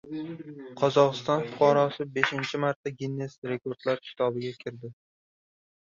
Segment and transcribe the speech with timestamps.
[0.79, 4.95] Qozog‘iston fuqarosi beshinchi marta Ginnes rekordlar kitobiga kirdi